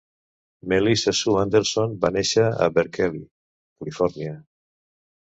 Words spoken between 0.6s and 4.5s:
Melissa Sue Anderson va néixer a Berkeley, Califòrnia.